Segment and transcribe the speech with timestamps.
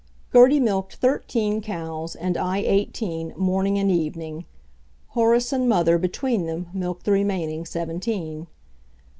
[0.33, 4.45] Gertie milked thirteen cows, and I eighteen, morning and evening.
[5.09, 8.47] Horace and mother, between them, milked the remaining seventeen.